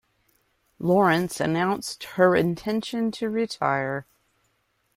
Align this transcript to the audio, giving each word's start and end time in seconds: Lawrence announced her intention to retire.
Lawrence 0.79 1.39
announced 1.39 2.03
her 2.15 2.35
intention 2.35 3.11
to 3.11 3.29
retire. 3.29 4.07